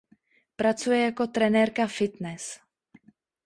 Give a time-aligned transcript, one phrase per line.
[0.55, 2.59] Pracuje jako trenérka fitness.